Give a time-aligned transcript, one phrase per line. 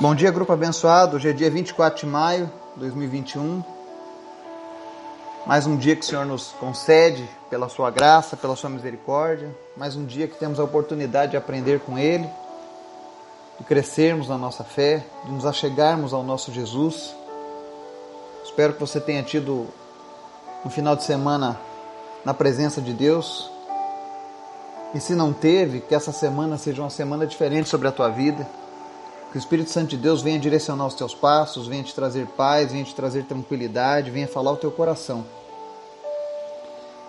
[0.00, 1.16] Bom dia, grupo abençoado.
[1.16, 3.62] Hoje é dia 24 de maio de 2021.
[5.46, 9.54] Mais um dia que o Senhor nos concede pela sua graça, pela sua misericórdia.
[9.76, 12.26] Mais um dia que temos a oportunidade de aprender com Ele,
[13.58, 17.14] de crescermos na nossa fé, de nos achegarmos ao nosso Jesus.
[18.42, 19.66] Espero que você tenha tido
[20.64, 21.60] um final de semana
[22.24, 23.50] na presença de Deus.
[24.94, 28.48] E se não teve, que essa semana seja uma semana diferente sobre a tua vida
[29.30, 32.72] que o Espírito Santo de Deus venha direcionar os teus passos, venha te trazer paz,
[32.72, 35.24] venha te trazer tranquilidade, venha falar o teu coração.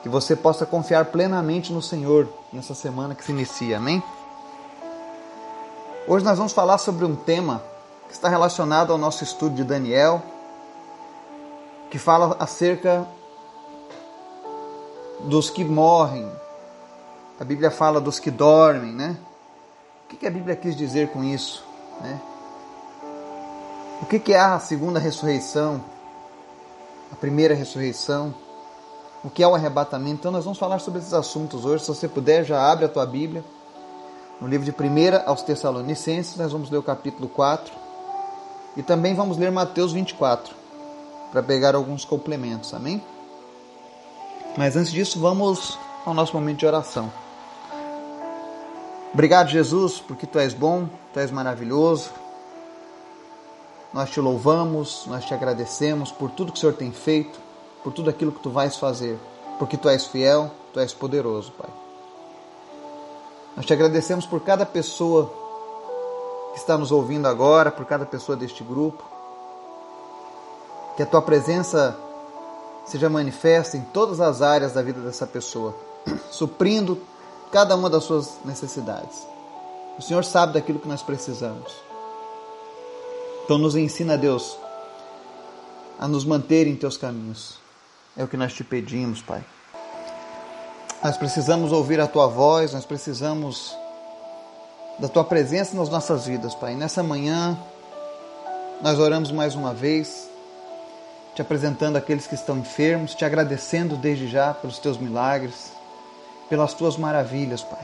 [0.03, 4.03] Que você possa confiar plenamente no Senhor nessa semana que se inicia, amém?
[6.07, 7.63] Hoje nós vamos falar sobre um tema
[8.07, 10.21] que está relacionado ao nosso estudo de Daniel,
[11.90, 13.07] que fala acerca
[15.21, 16.31] dos que morrem.
[17.40, 19.17] A Bíblia fala dos que dormem, né?
[20.05, 21.70] O que a Bíblia quis dizer com isso?
[22.02, 22.20] Né?
[24.02, 25.84] O que, que é a segunda ressurreição?
[27.12, 28.34] A primeira ressurreição?
[29.24, 30.16] O que é o arrebatamento?
[30.16, 31.84] Então nós vamos falar sobre esses assuntos hoje.
[31.84, 33.43] Se você puder, já abre a tua Bíblia.
[34.40, 37.71] No livro de 1 aos Tessalonicenses, nós vamos ler o capítulo 4.
[38.76, 40.55] E também vamos ler Mateus 24,
[41.32, 43.04] para pegar alguns complementos, amém?
[44.58, 47.12] Mas antes disso, vamos ao nosso momento de oração.
[49.13, 52.12] Obrigado, Jesus, porque tu és bom, tu és maravilhoso.
[53.93, 57.37] Nós te louvamos, nós te agradecemos por tudo que o Senhor tem feito,
[57.84, 59.20] por tudo aquilo que tu vais fazer,
[59.59, 61.70] porque tu és fiel, tu és poderoso, Pai.
[63.57, 65.29] Nós te agradecemos por cada pessoa
[66.53, 69.03] que está nos ouvindo agora, por cada pessoa deste grupo.
[70.96, 71.97] Que a tua presença
[72.85, 75.75] seja manifesta em todas as áreas da vida dessa pessoa,
[76.31, 76.97] suprindo
[77.52, 79.28] cada uma das suas necessidades.
[79.97, 81.72] O Senhor sabe daquilo que nós precisamos.
[83.44, 84.58] Então nos ensina, Deus,
[86.00, 87.59] a nos manter em teus caminhos.
[88.16, 89.44] É o que nós te pedimos, Pai.
[91.03, 93.75] Nós precisamos ouvir a tua voz, nós precisamos
[95.00, 96.75] da tua presença nas nossas vidas, Pai.
[96.75, 97.58] nessa manhã,
[98.81, 100.30] nós oramos mais uma vez,
[101.36, 105.81] te apresentando aqueles que estão enfermos, te agradecendo desde já pelos teus milagres
[106.51, 107.79] pelas tuas maravilhas, Pai.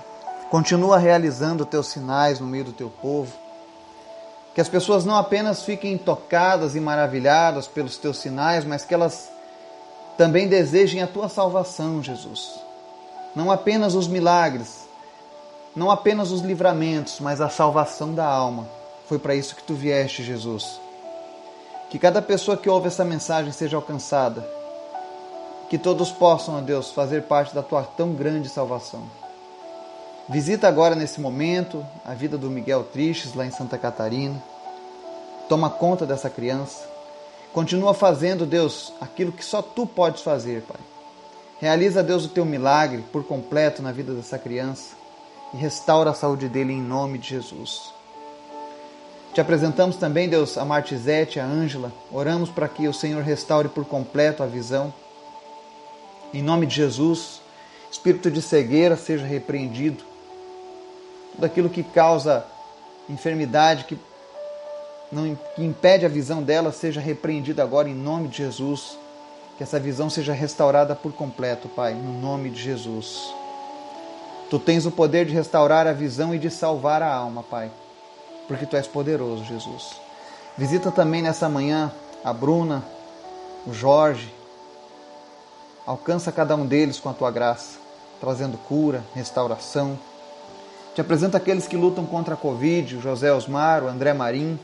[0.51, 3.33] Continua realizando teus sinais no meio do teu povo.
[4.53, 9.31] Que as pessoas não apenas fiquem tocadas e maravilhadas pelos teus sinais, mas que elas
[10.17, 12.59] também desejem a tua salvação, Jesus.
[13.33, 14.85] Não apenas os milagres,
[15.73, 18.67] não apenas os livramentos, mas a salvação da alma.
[19.07, 20.77] Foi para isso que tu vieste, Jesus.
[21.89, 24.56] Que cada pessoa que ouve essa mensagem seja alcançada
[25.69, 29.03] que todos possam, ó Deus, fazer parte da tua tão grande salvação.
[30.29, 34.41] Visita agora nesse momento a vida do Miguel Tristes lá em Santa Catarina.
[35.47, 36.85] Toma conta dessa criança.
[37.53, 40.79] Continua fazendo, Deus, aquilo que só tu podes fazer, Pai.
[41.59, 44.95] Realiza, Deus, o teu milagre por completo na vida dessa criança
[45.53, 47.93] e restaura a saúde dele em nome de Jesus.
[49.33, 51.91] Te apresentamos também, Deus, a Martizete, a Ângela.
[52.11, 54.93] Oramos para que o Senhor restaure por completo a visão
[56.33, 57.41] em nome de Jesus,
[57.91, 60.03] espírito de cegueira seja repreendido.
[61.33, 62.45] Tudo aquilo que causa
[63.09, 63.97] enfermidade, que,
[65.11, 68.97] não, que impede a visão dela, seja repreendido agora em nome de Jesus.
[69.57, 73.33] Que essa visão seja restaurada por completo, Pai, no nome de Jesus.
[74.49, 77.71] Tu tens o poder de restaurar a visão e de salvar a alma, Pai,
[78.47, 79.99] porque Tu és poderoso, Jesus.
[80.57, 81.91] Visita também nessa manhã
[82.23, 82.83] a Bruna,
[83.65, 84.33] o Jorge,
[85.87, 87.79] Alcança cada um deles com a tua graça,
[88.19, 89.97] trazendo cura, restauração.
[90.93, 94.59] Te apresento aqueles que lutam contra a Covid, o José Osmar, o André Marim.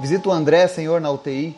[0.00, 1.54] Visita o André, Senhor, na UTI.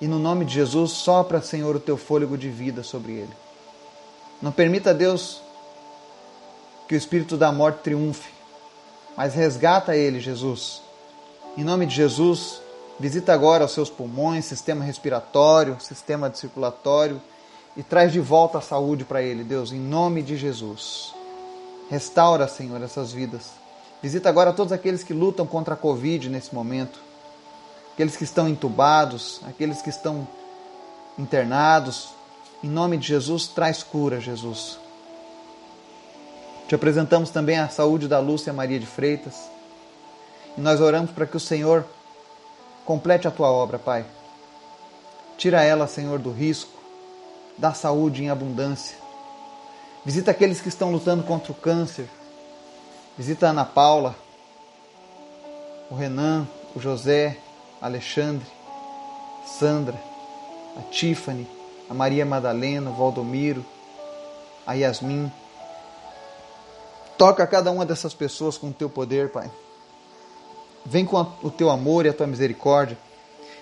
[0.00, 3.34] E no nome de Jesus, sopra, Senhor, o teu fôlego de vida sobre ele.
[4.40, 5.42] Não permita, Deus,
[6.86, 8.30] que o espírito da morte triunfe,
[9.16, 10.82] mas resgata ele, Jesus.
[11.58, 12.62] Em nome de Jesus,
[13.00, 17.18] Visita agora os seus pulmões, sistema respiratório, sistema circulatório
[17.74, 21.14] e traz de volta a saúde para ele, Deus, em nome de Jesus.
[21.88, 23.52] Restaura, Senhor, essas vidas.
[24.02, 27.00] Visita agora todos aqueles que lutam contra a Covid nesse momento,
[27.94, 30.28] aqueles que estão entubados, aqueles que estão
[31.18, 32.10] internados.
[32.62, 34.78] Em nome de Jesus, traz cura, Jesus.
[36.68, 39.50] Te apresentamos também a saúde da Lúcia Maria de Freitas.
[40.58, 41.86] E nós oramos para que o Senhor
[42.90, 44.04] Complete a tua obra, Pai.
[45.38, 46.76] Tira ela, Senhor, do risco.
[47.56, 48.96] Dá saúde em abundância.
[50.04, 52.08] Visita aqueles que estão lutando contra o câncer.
[53.16, 54.16] Visita a Ana Paula.
[55.88, 57.38] o Renan, o José,
[57.80, 58.44] Alexandre,
[59.46, 59.96] Sandra,
[60.76, 61.46] a Tiffany,
[61.88, 63.64] a Maria Madalena, o Valdomiro,
[64.66, 65.30] a Yasmin.
[67.16, 69.48] Toca cada uma dessas pessoas com o teu poder, Pai.
[70.84, 72.96] Vem com o teu amor e a tua misericórdia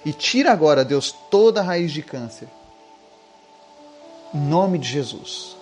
[0.04, 2.48] e tira agora, Deus, toda a raiz de câncer.
[4.32, 5.56] Em nome de Jesus.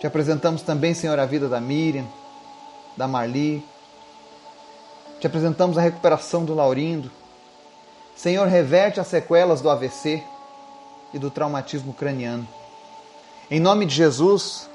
[0.00, 2.06] Te apresentamos também, Senhor, a vida da Miriam,
[2.96, 3.64] da Marli.
[5.20, 7.10] Te apresentamos a recuperação do Laurindo.
[8.14, 10.22] Senhor, reverte as sequelas do AVC
[11.12, 12.46] e do traumatismo craniano.
[13.50, 14.68] Em nome de Jesus,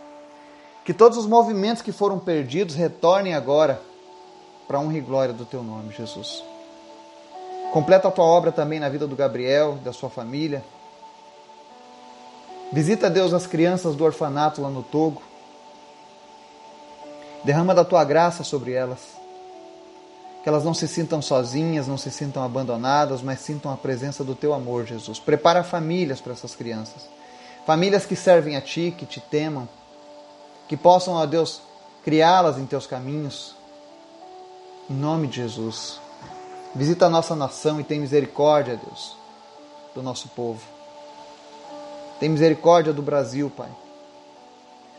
[0.83, 3.81] que todos os movimentos que foram perdidos retornem agora
[4.67, 6.43] para honra e glória do teu nome, Jesus.
[7.71, 10.63] Completa a tua obra também na vida do Gabriel, da sua família.
[12.71, 15.21] Visita, Deus, as crianças do orfanato lá no Togo.
[17.43, 18.99] Derrama da tua graça sobre elas.
[20.43, 24.35] Que elas não se sintam sozinhas, não se sintam abandonadas, mas sintam a presença do
[24.35, 25.19] teu amor, Jesus.
[25.19, 27.07] Prepara famílias para essas crianças.
[27.65, 29.67] Famílias que servem a ti, que te temam.
[30.67, 31.61] Que possam, ó Deus,
[32.03, 33.55] criá-las em teus caminhos.
[34.89, 36.01] Em nome de Jesus.
[36.75, 39.15] Visita a nossa nação e tem misericórdia, Deus,
[39.95, 40.59] do nosso povo.
[42.19, 43.69] Tem misericórdia do Brasil, Pai.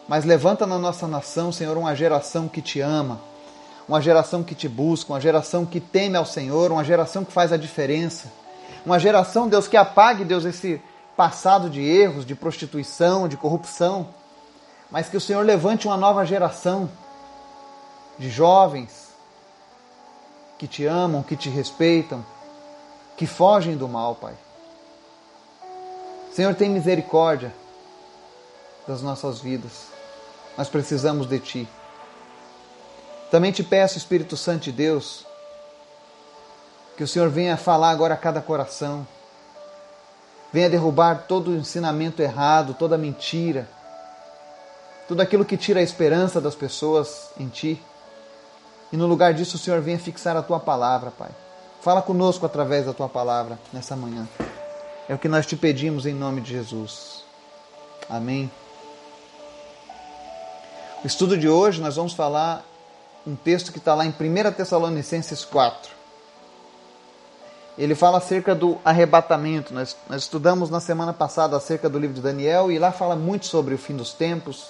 [0.08, 3.20] Mas levanta na nossa nação, Senhor, uma geração que te ama,
[3.86, 7.52] uma geração que te busca, uma geração que teme ao Senhor, uma geração que faz
[7.52, 8.32] a diferença.
[8.86, 10.80] Uma geração, Deus, que apague, Deus, esse
[11.14, 14.08] passado de erros, de prostituição, de corrupção,
[14.90, 16.88] mas que o Senhor levante uma nova geração
[18.18, 19.03] de jovens
[20.64, 22.24] que te amam, que te respeitam,
[23.18, 24.32] que fogem do mal, Pai.
[26.32, 27.54] Senhor, tem misericórdia
[28.88, 29.88] das nossas vidas.
[30.56, 31.68] Nós precisamos de Ti.
[33.30, 35.26] Também te peço, Espírito Santo de Deus,
[36.96, 39.06] que o Senhor venha falar agora a cada coração.
[40.50, 43.68] Venha derrubar todo o ensinamento errado, toda mentira,
[45.06, 47.82] tudo aquilo que tira a esperança das pessoas em Ti.
[48.94, 51.30] E no lugar disso, o Senhor venha fixar a tua palavra, Pai.
[51.80, 54.28] Fala conosco através da tua palavra nessa manhã.
[55.08, 57.24] É o que nós te pedimos em nome de Jesus.
[58.08, 58.48] Amém.
[61.02, 62.64] O estudo de hoje nós vamos falar
[63.26, 65.90] um texto que está lá em 1 Tessalonicenses 4.
[67.76, 69.74] Ele fala acerca do arrebatamento.
[69.74, 73.46] Nós, nós estudamos na semana passada acerca do livro de Daniel e lá fala muito
[73.46, 74.68] sobre o fim dos tempos.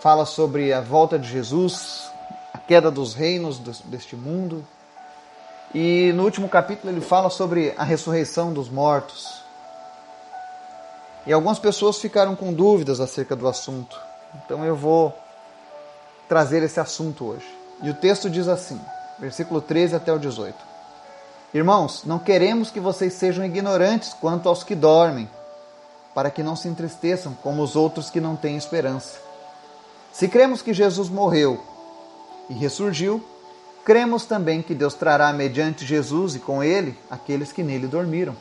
[0.00, 2.15] Fala sobre a volta de Jesus,
[2.56, 4.66] a queda dos reinos deste mundo.
[5.74, 9.42] E no último capítulo ele fala sobre a ressurreição dos mortos.
[11.26, 14.00] E algumas pessoas ficaram com dúvidas acerca do assunto.
[14.34, 15.14] Então eu vou
[16.26, 17.46] trazer esse assunto hoje.
[17.82, 18.80] E o texto diz assim,
[19.18, 20.56] versículo 13 até o 18.
[21.52, 25.28] Irmãos, não queremos que vocês sejam ignorantes quanto aos que dormem,
[26.14, 29.18] para que não se entristeçam como os outros que não têm esperança.
[30.10, 31.75] Se cremos que Jesus morreu
[32.48, 33.22] e ressurgiu,
[33.84, 38.36] cremos também que Deus trará mediante Jesus e com ele aqueles que nele dormiram.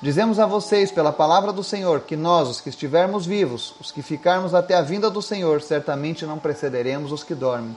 [0.00, 4.00] Dizemos a vocês, pela palavra do Senhor, que nós, os que estivermos vivos, os que
[4.00, 7.76] ficarmos até a vinda do Senhor, certamente não precederemos os que dormem.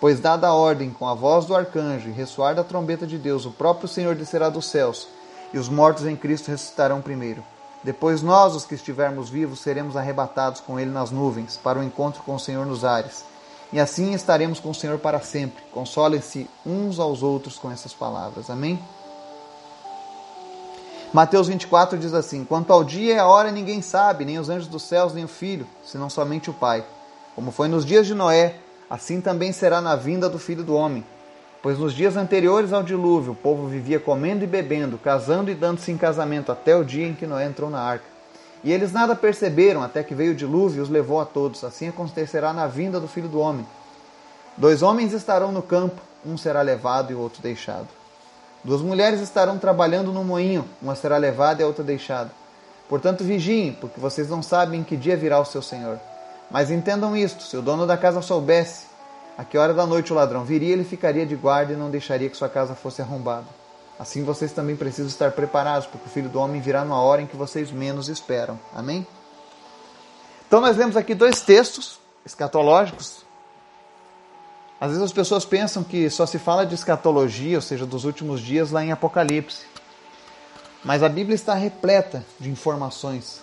[0.00, 3.44] Pois, dada a ordem com a voz do arcanjo e ressoar da trombeta de Deus,
[3.44, 5.06] o próprio Senhor descerá dos céus,
[5.52, 7.44] e os mortos em Cristo ressuscitarão primeiro.
[7.84, 12.22] Depois, nós, os que estivermos vivos, seremos arrebatados com Ele nas nuvens, para o encontro
[12.24, 13.24] com o Senhor nos ares
[13.72, 15.62] e assim estaremos com o Senhor para sempre.
[15.72, 18.48] Consolem-se uns aos outros com essas palavras.
[18.48, 18.78] Amém?
[21.12, 24.68] Mateus 24 diz assim: Quanto ao dia e a hora ninguém sabe, nem os anjos
[24.68, 26.84] dos céus, nem o filho, senão somente o Pai.
[27.34, 28.56] Como foi nos dias de Noé,
[28.90, 31.04] assim também será na vinda do filho do homem.
[31.62, 35.90] Pois nos dias anteriores ao dilúvio, o povo vivia comendo e bebendo, casando e dando-se
[35.90, 38.17] em casamento, até o dia em que Noé entrou na arca.
[38.64, 41.62] E eles nada perceberam até que veio o dilúvio e os levou a todos.
[41.64, 43.66] Assim acontecerá na vinda do filho do homem.
[44.56, 47.88] Dois homens estarão no campo, um será levado e o outro deixado.
[48.64, 52.30] Duas mulheres estarão trabalhando no moinho, uma será levada e a outra deixada.
[52.88, 56.00] Portanto, vigiem, porque vocês não sabem em que dia virá o seu Senhor.
[56.50, 58.86] Mas entendam isto: se o dono da casa soubesse
[59.36, 62.28] a que hora da noite o ladrão viria, ele ficaria de guarda e não deixaria
[62.28, 63.46] que sua casa fosse arrombada.
[63.98, 67.26] Assim vocês também precisam estar preparados, porque o Filho do Homem virá numa hora em
[67.26, 68.58] que vocês menos esperam.
[68.72, 69.06] Amém?
[70.46, 73.26] Então nós lemos aqui dois textos escatológicos.
[74.80, 78.40] Às vezes as pessoas pensam que só se fala de escatologia, ou seja, dos últimos
[78.40, 79.66] dias, lá em Apocalipse.
[80.84, 83.40] Mas a Bíblia está repleta de informações.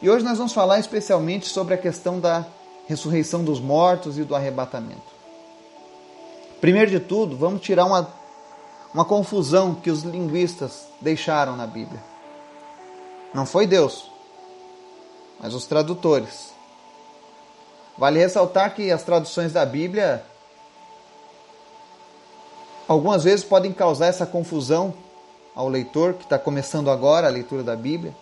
[0.00, 2.46] E hoje nós vamos falar especialmente sobre a questão da
[2.86, 5.14] ressurreição dos mortos e do arrebatamento.
[6.60, 8.08] Primeiro de tudo, vamos tirar uma,
[8.94, 12.00] uma confusão que os linguistas deixaram na Bíblia.
[13.34, 14.08] Não foi Deus,
[15.40, 16.54] mas os tradutores.
[17.98, 20.24] Vale ressaltar que as traduções da Bíblia
[22.86, 24.94] algumas vezes podem causar essa confusão
[25.56, 28.14] ao leitor que está começando agora a leitura da Bíblia.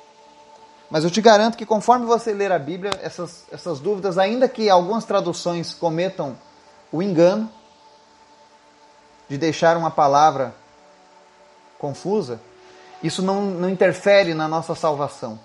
[0.88, 4.70] Mas eu te garanto que conforme você ler a Bíblia, essas, essas dúvidas, ainda que
[4.70, 6.36] algumas traduções cometam
[6.90, 7.50] o engano
[9.28, 10.61] de deixar uma palavra
[11.82, 12.40] confusa,
[13.02, 15.38] isso não, não interfere na nossa salvação.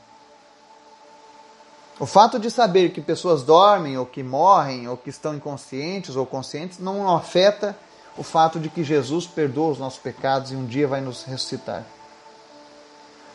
[2.00, 6.28] O fato de saber que pessoas dormem, ou que morrem, ou que estão inconscientes ou
[6.28, 7.76] conscientes, não afeta
[8.16, 11.84] o fato de que Jesus perdoa os nossos pecados e um dia vai nos ressuscitar.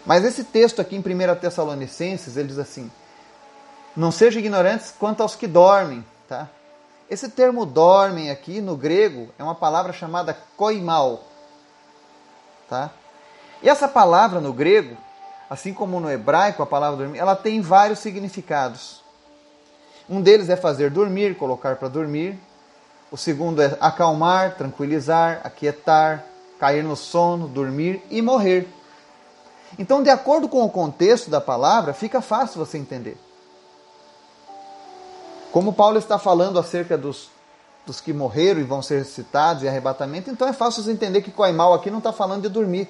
[0.06, 2.90] Mas esse texto aqui em 1 Tessalonicenses, ele diz assim:
[3.97, 6.04] Não sejam ignorantes quanto aos que dormem.
[6.28, 6.49] Tá?
[7.11, 11.32] Esse termo dormem aqui no grego é uma palavra chamada koimal.
[12.73, 12.91] Tá?
[13.62, 14.97] E essa palavra no grego,
[15.50, 19.02] assim como no hebraico a palavra dormir, ela tem vários significados.
[20.09, 22.41] Um deles é fazer dormir, colocar para dormir.
[23.11, 26.25] O segundo é acalmar, tranquilizar, aquietar,
[26.59, 28.67] cair no sono, dormir e morrer.
[29.79, 33.19] Então, de acordo com o contexto da palavra, fica fácil você entender.
[35.52, 37.29] Como Paulo está falando acerca dos,
[37.87, 41.75] dos que morreram e vão ser ressuscitados e arrebatamento, então é fácil entender que Coimal
[41.75, 42.89] aqui não está falando de dormir,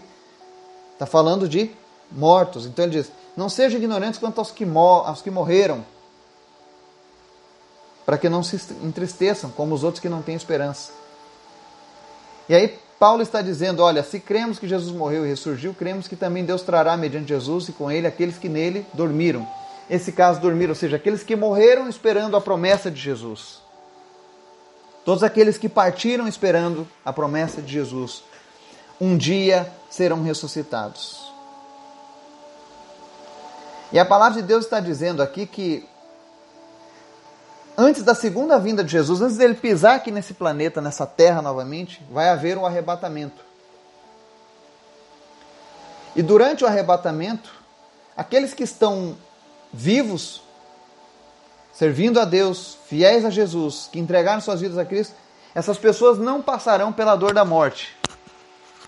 [0.93, 1.71] está falando de
[2.11, 2.67] mortos.
[2.67, 5.85] Então ele diz: Não sejam ignorantes quanto aos que, aos que morreram,
[8.05, 10.93] para que não se entristeçam, como os outros que não têm esperança.
[12.49, 16.17] E aí Paulo está dizendo: olha, se cremos que Jesus morreu e ressurgiu, cremos que
[16.17, 19.49] também Deus trará mediante Jesus e com ele aqueles que nele dormiram.
[19.89, 23.62] Esse caso, dormiram, ou seja, aqueles que morreram esperando a promessa de Jesus.
[25.05, 28.23] Todos aqueles que partiram esperando a promessa de Jesus,
[29.01, 31.33] um dia serão ressuscitados.
[33.93, 35.87] E a palavra de Deus está dizendo aqui que
[37.77, 42.03] antes da segunda vinda de Jesus, antes dele pisar aqui nesse planeta, nessa terra novamente,
[42.11, 43.45] vai haver um arrebatamento.
[46.15, 47.53] E durante o arrebatamento,
[48.17, 49.17] aqueles que estão
[49.73, 50.43] vivos,
[51.73, 55.14] servindo a Deus, fiéis a Jesus, que entregaram suas vidas a Cristo,
[55.55, 57.97] essas pessoas não passarão pela dor da morte.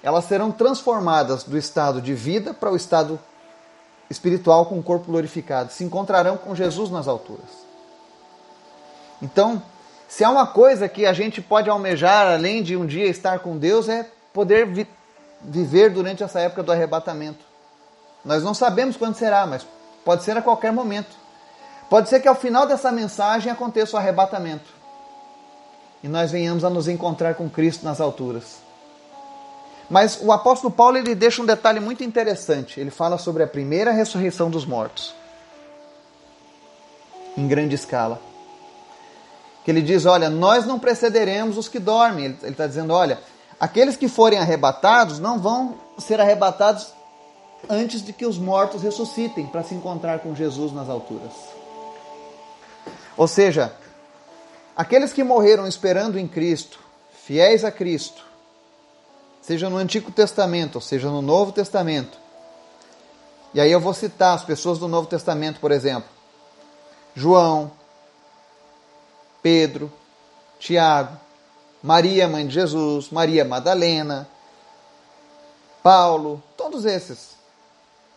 [0.02, 3.18] Elas serão transformadas do estado de vida para o estado
[4.08, 5.72] espiritual com o corpo glorificado.
[5.72, 7.64] Se encontrarão com Jesus nas alturas.
[9.22, 9.62] Então,
[10.06, 13.56] se há uma coisa que a gente pode almejar, além de um dia estar com
[13.56, 14.86] Deus, é poder vi
[15.40, 17.44] viver durante essa época do arrebatamento.
[18.24, 19.66] Nós não sabemos quando será, mas
[20.04, 21.23] pode ser a qualquer momento.
[21.88, 24.72] Pode ser que ao final dessa mensagem aconteça o arrebatamento
[26.02, 28.58] e nós venhamos a nos encontrar com Cristo nas alturas.
[29.88, 32.80] Mas o apóstolo Paulo ele deixa um detalhe muito interessante.
[32.80, 35.14] Ele fala sobre a primeira ressurreição dos mortos
[37.36, 38.20] em grande escala
[39.64, 42.26] que ele diz: Olha, nós não precederemos os que dormem.
[42.26, 43.18] Ele está dizendo: Olha,
[43.58, 46.92] aqueles que forem arrebatados não vão ser arrebatados
[47.68, 51.32] antes de que os mortos ressuscitem para se encontrar com Jesus nas alturas.
[53.16, 53.74] Ou seja,
[54.76, 56.78] aqueles que morreram esperando em Cristo,
[57.24, 58.24] fiéis a Cristo,
[59.40, 62.18] seja no Antigo Testamento, ou seja no Novo Testamento.
[63.52, 66.08] E aí eu vou citar as pessoas do Novo Testamento, por exemplo:
[67.14, 67.70] João,
[69.42, 69.92] Pedro,
[70.58, 71.16] Tiago,
[71.82, 74.26] Maria, mãe de Jesus, Maria Madalena,
[75.82, 77.36] Paulo, todos esses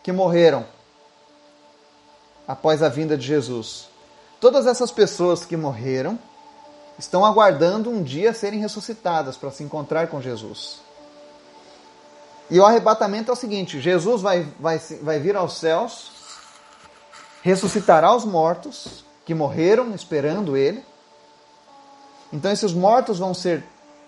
[0.02, 0.66] que morreram
[2.46, 3.88] após a vinda de Jesus.
[4.40, 6.18] Todas essas pessoas que morreram
[6.98, 10.80] estão aguardando um dia serem ressuscitadas para se encontrar com Jesus.
[12.50, 16.10] E o arrebatamento é o seguinte: Jesus vai, vai, vai vir aos céus,
[17.42, 20.82] ressuscitará os mortos que morreram esperando ele
[22.32, 23.64] então esses mortos vão ser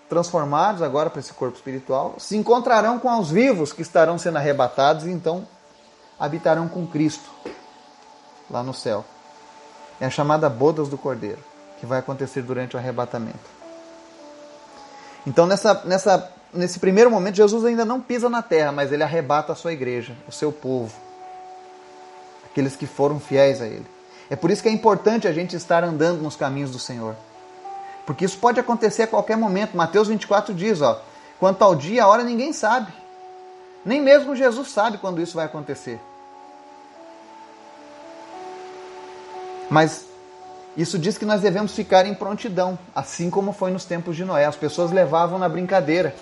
[0.09, 5.05] transformados agora para esse corpo espiritual, se encontrarão com os vivos que estarão sendo arrebatados
[5.05, 5.47] e então
[6.19, 7.29] habitarão com Cristo
[8.49, 9.05] lá no céu.
[10.01, 11.37] É a chamada bodas do Cordeiro,
[11.79, 13.37] que vai acontecer durante o arrebatamento.
[15.25, 19.53] Então nessa, nessa, nesse primeiro momento Jesus ainda não pisa na terra, mas ele arrebata
[19.53, 20.91] a sua igreja, o seu povo,
[22.43, 23.85] aqueles que foram fiéis a ele.
[24.27, 27.15] É por isso que é importante a gente estar andando nos caminhos do Senhor.
[28.05, 29.77] Porque isso pode acontecer a qualquer momento.
[29.77, 31.01] Mateus 24 diz, ó,
[31.39, 32.91] quanto ao dia, a hora ninguém sabe.
[33.85, 35.99] Nem mesmo Jesus sabe quando isso vai acontecer.
[39.71, 40.05] Mas
[40.75, 44.45] Isso diz que nós devemos ficar em prontidão, assim como foi nos tempos de Noé.
[44.45, 46.15] As pessoas levavam na brincadeira.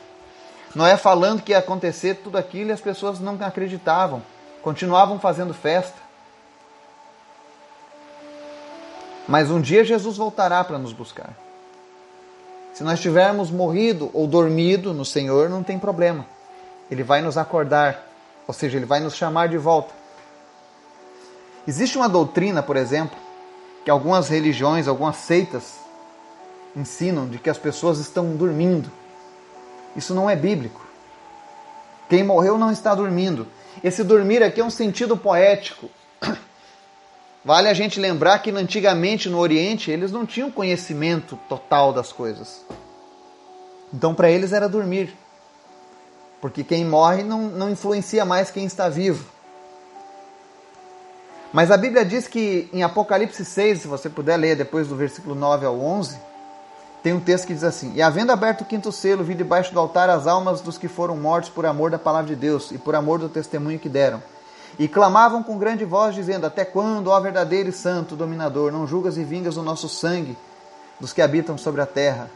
[0.74, 4.24] Noé falando que ia acontecer tudo aquilo e as pessoas não acreditavam,
[4.62, 5.98] continuavam fazendo festa.
[9.28, 11.30] Mas um dia Jesus voltará para nos buscar.
[12.74, 16.26] Se nós tivermos morrido ou dormido no Senhor, não tem problema.
[16.90, 18.04] Ele vai nos acordar,
[18.48, 19.94] ou seja, ele vai nos chamar de volta.
[21.68, 23.18] Existe uma doutrina, por exemplo,
[23.84, 25.80] que algumas religiões, algumas seitas
[26.76, 28.92] ensinam de que as pessoas estão dormindo.
[29.96, 30.86] Isso não é bíblico.
[32.10, 33.48] Quem morreu não está dormindo.
[33.84, 35.90] Esse dormir aqui é um sentido poético.
[37.44, 42.66] Vale a gente lembrar que antigamente no Oriente eles não tinham conhecimento total das coisas.
[43.94, 45.16] Então para eles era dormir.
[46.42, 49.39] Porque quem morre não, não influencia mais quem está vivo.
[51.52, 55.34] Mas a Bíblia diz que em Apocalipse 6, se você puder ler depois do versículo
[55.34, 56.18] 9 ao 11,
[57.02, 59.80] tem um texto que diz assim: E havendo aberto o quinto selo, vi debaixo do
[59.80, 62.94] altar as almas dos que foram mortos por amor da palavra de Deus e por
[62.94, 64.22] amor do testemunho que deram.
[64.78, 69.18] E clamavam com grande voz, dizendo: Até quando, ó verdadeiro e santo dominador, não julgas
[69.18, 70.38] e vingas o nosso sangue
[71.00, 72.30] dos que habitam sobre a terra?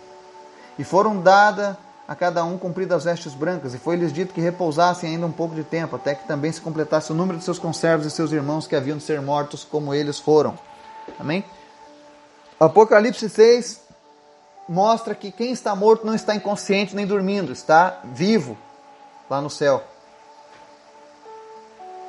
[0.80, 1.76] E foram dadas
[2.08, 5.56] a cada um cumpridas as vestes brancas, e foi-lhes dito que repousassem ainda um pouco
[5.56, 8.68] de tempo, até que também se completasse o número de seus conservos e seus irmãos
[8.68, 10.58] que haviam de ser mortos como eles foram.
[11.18, 11.44] Amém?
[12.60, 13.82] Apocalipse 6
[14.68, 18.58] mostra que quem está morto não está inconsciente nem dormindo, está vivo
[19.30, 19.84] lá no céu.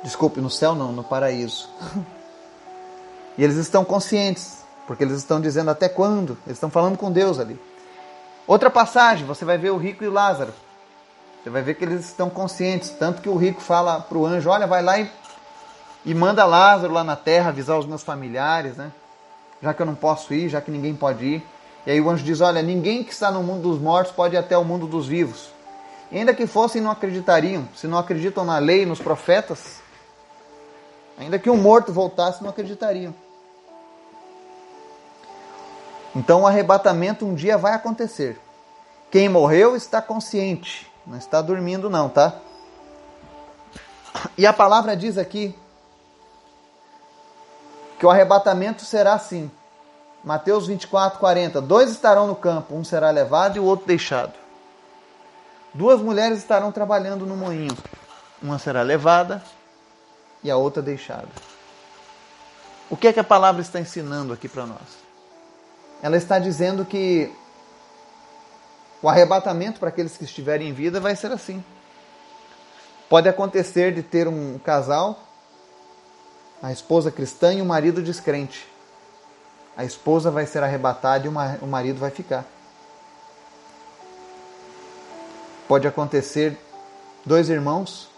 [0.03, 1.69] Desculpe, no céu não, no paraíso.
[3.37, 6.37] e eles estão conscientes, porque eles estão dizendo até quando?
[6.45, 7.59] Eles estão falando com Deus ali.
[8.47, 10.53] Outra passagem, você vai ver o rico e o Lázaro.
[11.43, 14.49] Você vai ver que eles estão conscientes, tanto que o rico fala para o anjo:
[14.49, 15.09] Olha, vai lá e,
[16.05, 18.91] e manda Lázaro lá na terra avisar os meus familiares, né?
[19.61, 21.45] Já que eu não posso ir, já que ninguém pode ir.
[21.85, 24.37] E aí o anjo diz: Olha, ninguém que está no mundo dos mortos pode ir
[24.37, 25.49] até o mundo dos vivos.
[26.11, 27.67] E ainda que fossem, não acreditariam.
[27.75, 29.81] Se não acreditam na lei nos profetas,
[31.17, 33.13] ainda que um morto voltasse, não acreditariam.
[36.15, 38.39] Então o arrebatamento um dia vai acontecer.
[39.11, 42.35] Quem morreu está consciente, não está dormindo não, tá?
[44.37, 45.53] E a palavra diz aqui
[47.99, 49.51] que o arrebatamento será assim.
[50.23, 51.61] Mateus 24, 40.
[51.61, 54.33] Dois estarão no campo, um será levado e o outro deixado.
[55.73, 57.75] Duas mulheres estarão trabalhando no moinho.
[58.41, 59.43] Uma será levada
[60.43, 61.27] e a outra deixada.
[62.89, 65.04] O que é que a palavra está ensinando aqui para nós?
[66.01, 67.31] Ela está dizendo que
[69.01, 71.63] o arrebatamento para aqueles que estiverem em vida vai ser assim.
[73.07, 75.19] Pode acontecer de ter um casal,
[76.61, 78.67] a esposa cristã e o marido descrente.
[79.77, 82.45] A esposa vai ser arrebatada e o marido vai ficar.
[85.67, 86.57] Pode acontecer
[87.25, 88.09] dois irmãos,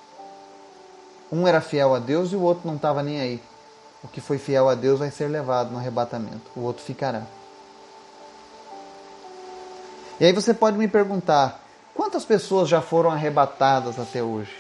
[1.31, 3.41] um era fiel a Deus e o outro não estava nem aí.
[4.03, 7.23] O que foi fiel a Deus vai ser levado no arrebatamento, o outro ficará.
[10.19, 11.61] E aí você pode me perguntar:
[11.93, 14.51] quantas pessoas já foram arrebatadas até hoje?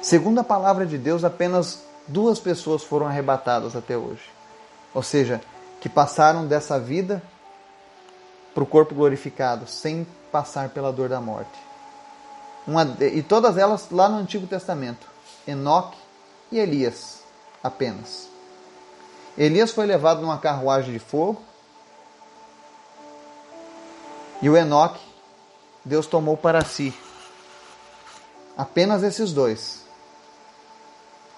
[0.00, 4.22] Segundo a palavra de Deus, apenas duas pessoas foram arrebatadas até hoje.
[4.92, 5.40] Ou seja,
[5.80, 7.22] que passaram dessa vida
[8.54, 11.58] para o corpo glorificado, sem passar pela dor da morte.
[12.66, 15.08] Uma, e todas elas lá no Antigo Testamento:
[15.46, 15.98] Enoque
[16.52, 17.20] e Elias,
[17.62, 18.28] apenas.
[19.36, 21.42] Elias foi levado numa carruagem de fogo
[24.44, 25.00] e o Enoque,
[25.82, 26.92] Deus tomou para si.
[28.58, 29.86] Apenas esses dois.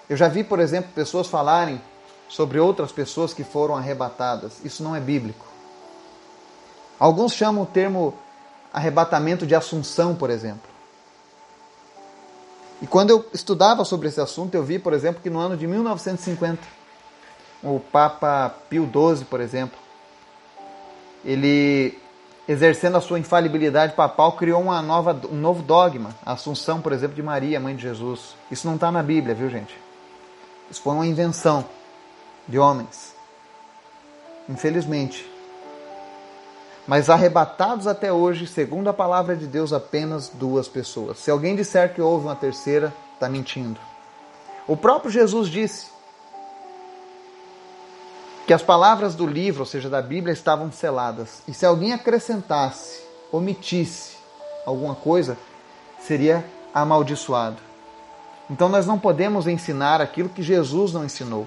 [0.09, 1.81] Eu já vi, por exemplo, pessoas falarem
[2.27, 4.59] sobre outras pessoas que foram arrebatadas.
[4.61, 5.45] Isso não é bíblico.
[6.99, 8.13] Alguns chamam o termo
[8.73, 10.69] arrebatamento de assunção, por exemplo.
[12.81, 15.65] E quando eu estudava sobre esse assunto, eu vi, por exemplo, que no ano de
[15.65, 16.61] 1950,
[17.63, 19.79] o Papa Pio XII, por exemplo,
[21.23, 22.05] ele
[22.47, 27.15] exercendo a sua infalibilidade papal, criou uma nova, um novo dogma, a Assunção, por exemplo,
[27.15, 28.35] de Maria, mãe de Jesus.
[28.49, 29.77] Isso não está na Bíblia, viu, gente?
[30.71, 31.65] Isso foi uma invenção
[32.47, 33.13] de homens.
[34.47, 35.29] Infelizmente.
[36.87, 41.17] Mas arrebatados até hoje, segundo a palavra de Deus, apenas duas pessoas.
[41.17, 43.77] Se alguém disser que houve uma terceira, está mentindo.
[44.65, 45.87] O próprio Jesus disse:
[48.47, 51.43] que as palavras do livro, ou seja, da Bíblia, estavam seladas.
[51.49, 54.15] E se alguém acrescentasse, omitisse
[54.65, 55.37] alguma coisa,
[55.99, 57.57] seria amaldiçoado.
[58.49, 61.45] Então nós não podemos ensinar aquilo que Jesus não ensinou.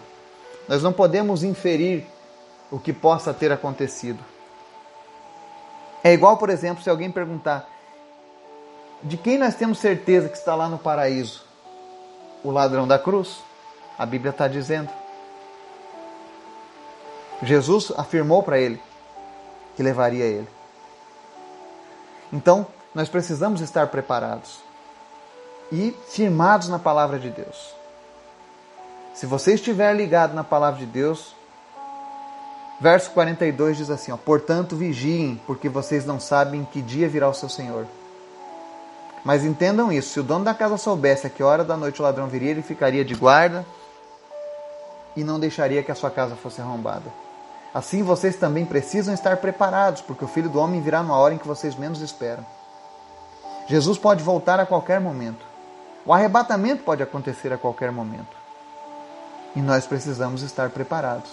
[0.68, 2.04] Nós não podemos inferir
[2.70, 4.22] o que possa ter acontecido.
[6.04, 7.66] É igual, por exemplo, se alguém perguntar:
[9.02, 11.44] de quem nós temos certeza que está lá no paraíso?
[12.44, 13.38] O ladrão da cruz?
[13.98, 14.99] A Bíblia está dizendo.
[17.42, 18.80] Jesus afirmou para ele
[19.76, 20.48] que levaria ele.
[22.32, 24.60] Então, nós precisamos estar preparados
[25.72, 27.74] e firmados na palavra de Deus.
[29.14, 31.34] Se você estiver ligado na palavra de Deus,
[32.80, 37.34] verso 42 diz assim: ó, Portanto, vigiem, porque vocês não sabem que dia virá o
[37.34, 37.86] seu Senhor.
[39.24, 42.04] Mas entendam isso: se o dono da casa soubesse a que hora da noite o
[42.04, 43.64] ladrão viria, ele ficaria de guarda
[45.16, 47.10] e não deixaria que a sua casa fosse arrombada.
[47.72, 51.38] Assim vocês também precisam estar preparados, porque o filho do homem virá numa hora em
[51.38, 52.44] que vocês menos esperam.
[53.68, 55.46] Jesus pode voltar a qualquer momento.
[56.04, 58.36] O arrebatamento pode acontecer a qualquer momento.
[59.54, 61.30] E nós precisamos estar preparados.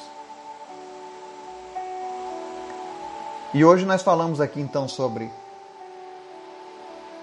[3.54, 5.32] E hoje nós falamos aqui então sobre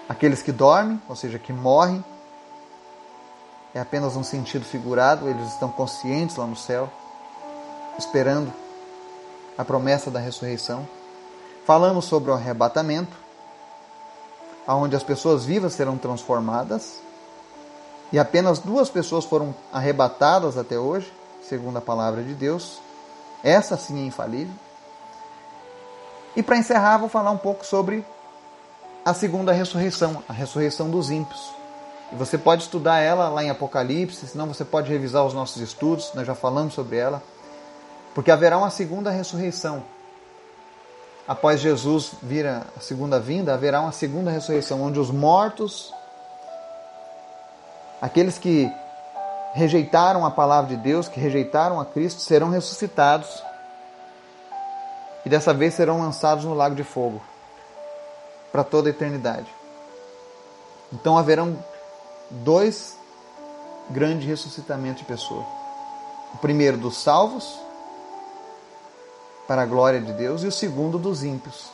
[0.09, 2.03] aqueles que dormem, ou seja, que morrem.
[3.73, 6.89] É apenas um sentido figurado, eles estão conscientes lá no céu,
[7.97, 8.51] esperando
[9.57, 10.87] a promessa da ressurreição.
[11.65, 13.15] Falamos sobre o arrebatamento,
[14.67, 16.99] onde as pessoas vivas serão transformadas,
[18.11, 22.79] e apenas duas pessoas foram arrebatadas até hoje, segundo a palavra de Deus.
[23.43, 24.53] Essa sim é infalível.
[26.35, 28.05] E para encerrar, vou falar um pouco sobre
[29.03, 31.53] a segunda ressurreição, a ressurreição dos ímpios.
[32.11, 36.11] E você pode estudar ela lá em Apocalipse, senão você pode revisar os nossos estudos,
[36.13, 37.21] nós já falamos sobre ela.
[38.15, 39.83] Porque haverá uma segunda ressurreição.
[41.27, 45.93] Após Jesus vir a segunda vinda, haverá uma segunda ressurreição, onde os mortos,
[48.01, 48.71] aqueles que
[49.53, 53.43] rejeitaram a palavra de Deus, que rejeitaram a Cristo, serão ressuscitados.
[55.25, 57.21] E dessa vez serão lançados no lago de fogo
[58.49, 59.53] para toda a eternidade.
[60.93, 61.57] Então haverão
[62.29, 62.97] dois
[63.89, 65.45] grandes ressuscitamentos de pessoa.
[66.33, 67.64] O primeiro dos salvos
[69.47, 71.69] para a glória de Deus, e o segundo dos ímpios.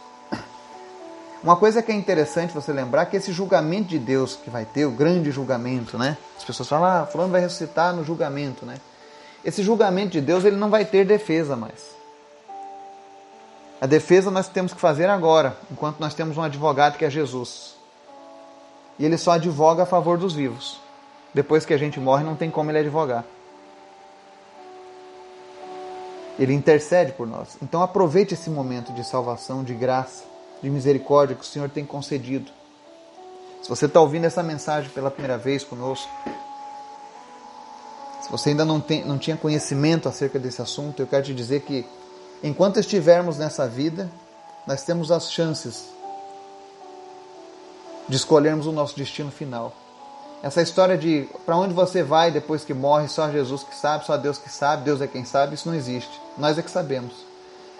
[1.43, 4.63] Uma coisa que é interessante você lembrar é que esse julgamento de Deus que vai
[4.63, 6.15] ter, o grande julgamento, né?
[6.38, 8.75] As pessoas falam, ah, fulano vai ressuscitar no julgamento, né?
[9.43, 11.95] Esse julgamento de Deus, ele não vai ter defesa mais.
[13.81, 17.73] A defesa nós temos que fazer agora, enquanto nós temos um advogado que é Jesus.
[18.99, 20.79] E ele só advoga a favor dos vivos.
[21.34, 23.25] Depois que a gente morre, não tem como ele advogar.
[26.39, 27.58] Ele intercede por nós.
[27.62, 30.24] Então aproveite esse momento de salvação, de graça,
[30.62, 32.52] de misericórdia que o Senhor tem concedido.
[33.62, 36.10] Se você está ouvindo essa mensagem pela primeira vez conosco,
[38.22, 41.62] se você ainda não, tem, não tinha conhecimento acerca desse assunto, eu quero te dizer
[41.62, 41.86] que
[42.44, 44.10] enquanto estivermos nessa vida,
[44.65, 45.89] nós temos as chances
[48.08, 49.74] de escolhermos o nosso destino final.
[50.43, 54.17] Essa história de para onde você vai depois que morre, só Jesus que sabe, só
[54.17, 56.19] Deus que sabe, Deus é quem sabe, isso não existe.
[56.38, 57.13] Nós é que sabemos.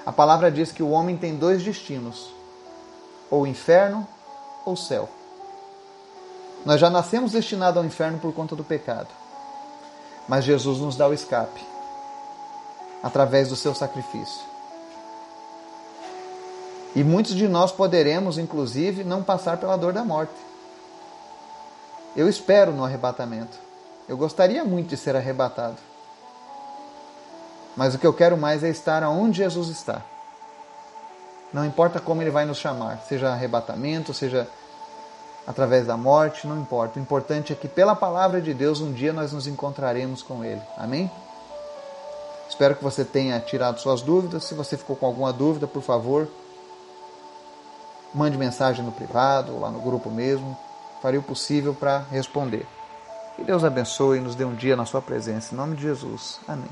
[0.06, 2.32] A palavra diz que o homem tem dois destinos:
[3.30, 4.08] ou inferno
[4.64, 5.10] ou céu.
[6.64, 9.08] Nós já nascemos destinados ao inferno por conta do pecado.
[10.28, 11.62] Mas Jesus nos dá o escape
[13.02, 14.52] através do seu sacrifício.
[16.96, 20.51] E muitos de nós poderemos, inclusive, não passar pela dor da morte.
[22.16, 23.58] Eu espero no arrebatamento.
[24.08, 25.78] Eu gostaria muito de ser arrebatado.
[27.76, 30.02] Mas o que eu quero mais é estar onde Jesus está.
[31.54, 34.48] Não importa como ele vai nos chamar, seja arrebatamento, seja
[35.48, 37.00] através da morte, não importa.
[37.00, 40.62] O importante é que pela palavra de Deus um dia nós nos encontraremos com ele.
[40.78, 41.10] Amém?
[42.50, 44.44] Espero que você tenha tirado suas dúvidas.
[44.44, 46.28] Se você ficou com alguma dúvida, por favor,
[48.14, 50.58] mande mensagem no privado, lá no grupo mesmo
[51.02, 52.66] farei o possível para responder.
[53.36, 55.54] Que Deus abençoe e nos dê um dia na Sua presença.
[55.54, 56.40] Em nome de Jesus.
[56.48, 56.70] Amém.